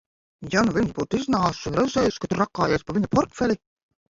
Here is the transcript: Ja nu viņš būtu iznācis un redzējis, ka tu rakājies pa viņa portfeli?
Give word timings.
Ja 0.53 0.61
nu 0.69 0.73
viņš 0.77 0.95
būtu 0.99 1.19
iznācis 1.23 1.69
un 1.73 1.77
redzējis, 1.81 2.17
ka 2.25 2.33
tu 2.33 2.41
rakājies 2.41 2.89
pa 2.89 2.97
viņa 2.99 3.11
portfeli? 3.17 3.61